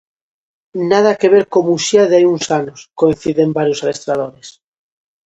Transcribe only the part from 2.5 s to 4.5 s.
anos", coinciden varios adestradores.